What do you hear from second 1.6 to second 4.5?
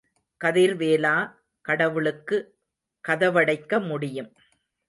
கடவுளுக்கு கதவடைக்க முடியும்.